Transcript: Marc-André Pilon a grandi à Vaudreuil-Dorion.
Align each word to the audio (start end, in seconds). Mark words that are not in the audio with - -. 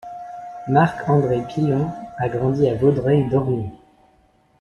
Marc-André 0.67 1.43
Pilon 1.43 1.91
a 2.17 2.27
grandi 2.27 2.67
à 2.67 2.73
Vaudreuil-Dorion. 2.73 3.71